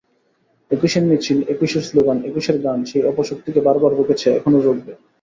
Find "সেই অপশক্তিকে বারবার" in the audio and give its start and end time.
2.85-3.91